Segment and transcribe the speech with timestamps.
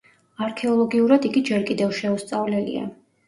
[0.45, 2.89] არქეოლოგიურად იგი ჯერ კიდევ შეუსწავლელია.